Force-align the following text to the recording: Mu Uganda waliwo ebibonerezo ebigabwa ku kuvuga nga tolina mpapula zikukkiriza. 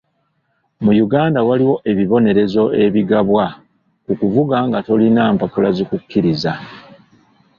Mu 0.83 0.91
Uganda 1.05 1.39
waliwo 1.47 1.75
ebibonerezo 1.91 2.63
ebigabwa 2.85 3.45
ku 4.05 4.11
kuvuga 4.19 4.57
nga 4.67 4.79
tolina 4.87 5.23
mpapula 5.35 5.69
zikukkiriza. 5.77 6.53